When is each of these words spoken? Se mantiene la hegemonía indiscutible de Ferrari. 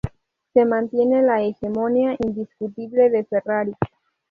Se 0.55 0.65
mantiene 0.65 1.21
la 1.21 1.43
hegemonía 1.43 2.15
indiscutible 2.21 3.11
de 3.11 3.23
Ferrari. 3.23 3.75